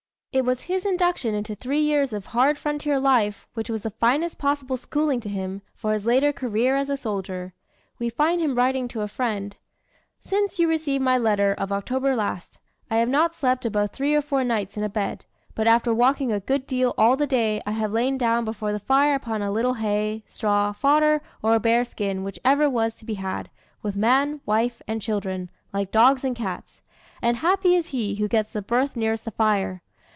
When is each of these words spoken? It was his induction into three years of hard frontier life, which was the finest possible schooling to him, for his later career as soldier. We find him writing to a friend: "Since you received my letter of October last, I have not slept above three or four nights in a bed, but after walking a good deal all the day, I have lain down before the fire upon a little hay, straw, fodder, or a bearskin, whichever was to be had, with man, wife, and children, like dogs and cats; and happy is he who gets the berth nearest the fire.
It 0.33 0.45
was 0.45 0.61
his 0.61 0.85
induction 0.85 1.35
into 1.35 1.55
three 1.55 1.81
years 1.81 2.13
of 2.13 2.27
hard 2.27 2.57
frontier 2.57 2.97
life, 3.01 3.49
which 3.53 3.69
was 3.69 3.81
the 3.81 3.89
finest 3.89 4.37
possible 4.37 4.77
schooling 4.77 5.19
to 5.19 5.27
him, 5.27 5.61
for 5.75 5.91
his 5.91 6.05
later 6.05 6.31
career 6.31 6.77
as 6.77 7.01
soldier. 7.01 7.53
We 7.99 8.09
find 8.09 8.39
him 8.39 8.55
writing 8.55 8.87
to 8.87 9.01
a 9.01 9.09
friend: 9.09 9.57
"Since 10.21 10.57
you 10.57 10.69
received 10.69 11.03
my 11.03 11.17
letter 11.17 11.53
of 11.57 11.73
October 11.73 12.15
last, 12.15 12.59
I 12.89 12.95
have 12.99 13.09
not 13.09 13.35
slept 13.35 13.65
above 13.65 13.91
three 13.91 14.15
or 14.15 14.21
four 14.21 14.45
nights 14.45 14.77
in 14.77 14.85
a 14.85 14.89
bed, 14.89 15.25
but 15.53 15.67
after 15.67 15.93
walking 15.93 16.31
a 16.31 16.39
good 16.39 16.65
deal 16.65 16.93
all 16.97 17.17
the 17.17 17.27
day, 17.27 17.61
I 17.65 17.71
have 17.71 17.91
lain 17.91 18.17
down 18.17 18.45
before 18.45 18.71
the 18.71 18.79
fire 18.79 19.15
upon 19.15 19.41
a 19.41 19.51
little 19.51 19.73
hay, 19.73 20.23
straw, 20.27 20.71
fodder, 20.71 21.21
or 21.41 21.55
a 21.55 21.59
bearskin, 21.59 22.23
whichever 22.23 22.69
was 22.69 22.95
to 22.95 23.05
be 23.05 23.15
had, 23.15 23.49
with 23.81 23.97
man, 23.97 24.39
wife, 24.45 24.81
and 24.87 25.01
children, 25.01 25.51
like 25.73 25.91
dogs 25.91 26.23
and 26.23 26.37
cats; 26.37 26.79
and 27.21 27.35
happy 27.35 27.75
is 27.75 27.87
he 27.87 28.15
who 28.15 28.29
gets 28.29 28.53
the 28.53 28.61
berth 28.61 28.95
nearest 28.95 29.25
the 29.25 29.31
fire. 29.31 29.81